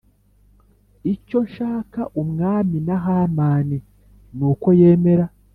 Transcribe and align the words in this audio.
icyo 1.13 1.39
nshaka 1.47 2.01
umwami 2.21 2.77
na 2.87 2.97
Hamani 3.03 3.77
nuko 4.37 4.67
yemera 4.79 5.25